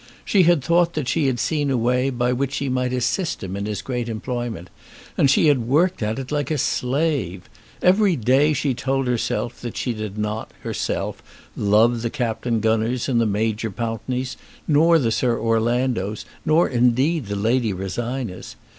She 0.25 0.41
had 0.49 0.63
thought 0.63 0.95
that 0.95 1.07
she 1.07 1.27
had 1.27 1.39
seen 1.39 1.69
a 1.69 1.77
way 1.77 2.09
by 2.09 2.33
which 2.33 2.53
she 2.53 2.69
might 2.69 2.91
assist 2.91 3.43
him 3.43 3.55
in 3.55 3.67
his 3.67 3.83
great 3.83 4.09
employment, 4.09 4.71
and 5.15 5.29
she 5.29 5.45
had 5.45 5.67
worked 5.67 6.01
at 6.01 6.17
it 6.17 6.31
like 6.31 6.49
a 6.49 6.57
slave. 6.57 7.47
Every 7.83 8.15
day 8.15 8.51
she 8.53 8.73
told 8.73 9.05
herself 9.05 9.61
that 9.61 9.77
she 9.77 9.93
did 9.93 10.17
not, 10.17 10.49
herself, 10.63 11.21
love 11.55 12.01
the 12.01 12.09
Captain 12.09 12.61
Gunners 12.61 13.07
and 13.07 13.19
Major 13.31 13.69
Pountneys, 13.69 14.37
nor 14.67 14.97
the 14.97 15.11
Sir 15.11 15.37
Orlandos, 15.37 16.25
nor, 16.47 16.67
indeed, 16.67 17.27
the 17.27 17.35
Lady 17.35 17.71
Rosinas. 17.71 18.55